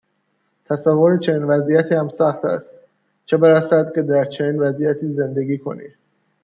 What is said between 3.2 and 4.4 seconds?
چه برسد که در